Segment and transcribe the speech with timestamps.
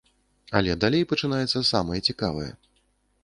[0.59, 2.49] Але далей пачынаецца самае цікавае.